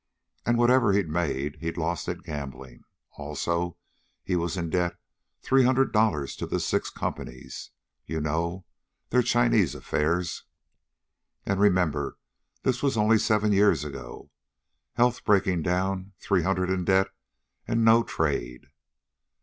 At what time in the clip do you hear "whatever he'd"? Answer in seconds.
0.57-1.09